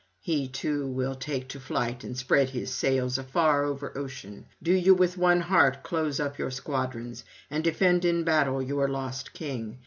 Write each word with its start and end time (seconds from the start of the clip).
He 0.19 0.47
too 0.47 0.87
will 0.87 1.13
take 1.13 1.47
to 1.49 1.59
flight, 1.59 2.03
and 2.03 2.17
spread 2.17 2.49
his 2.49 2.73
sails 2.73 3.19
afar 3.19 3.65
over 3.65 3.95
ocean. 3.95 4.47
Do 4.63 4.71
you 4.73 4.95
with 4.95 5.15
one 5.15 5.41
heart 5.41 5.83
close 5.83 6.19
up 6.19 6.39
your 6.39 6.49
squadrons, 6.49 7.23
and 7.51 7.63
defend 7.63 8.03
in 8.03 8.23
battle 8.23 8.63
your 8.63 8.87
lost 8.87 9.31
king.' 9.33 9.77